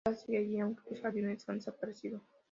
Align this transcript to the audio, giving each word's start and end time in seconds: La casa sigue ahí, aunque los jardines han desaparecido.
La 0.03 0.13
casa 0.13 0.25
sigue 0.25 0.39
ahí, 0.39 0.59
aunque 0.59 0.81
los 0.89 0.99
jardines 0.99 1.47
han 1.47 1.57
desaparecido. 1.57 2.23